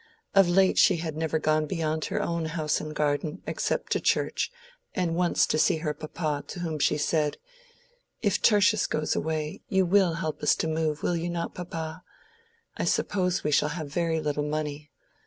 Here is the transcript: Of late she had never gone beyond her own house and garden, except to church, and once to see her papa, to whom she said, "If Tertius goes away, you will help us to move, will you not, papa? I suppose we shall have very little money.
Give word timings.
Of 0.33 0.49
late 0.49 0.79
she 0.79 0.95
had 0.97 1.15
never 1.15 1.37
gone 1.37 1.67
beyond 1.67 2.05
her 2.05 2.23
own 2.23 2.45
house 2.45 2.81
and 2.81 2.95
garden, 2.95 3.43
except 3.45 3.91
to 3.91 3.99
church, 3.99 4.51
and 4.95 5.13
once 5.15 5.45
to 5.45 5.59
see 5.59 5.77
her 5.77 5.93
papa, 5.93 6.43
to 6.47 6.61
whom 6.61 6.79
she 6.79 6.97
said, 6.97 7.37
"If 8.19 8.41
Tertius 8.41 8.87
goes 8.87 9.15
away, 9.15 9.61
you 9.69 9.85
will 9.85 10.13
help 10.13 10.41
us 10.41 10.55
to 10.55 10.67
move, 10.67 11.03
will 11.03 11.15
you 11.15 11.29
not, 11.29 11.53
papa? 11.53 12.01
I 12.77 12.83
suppose 12.83 13.43
we 13.43 13.51
shall 13.51 13.69
have 13.77 13.93
very 13.93 14.19
little 14.19 14.41
money. 14.43 14.89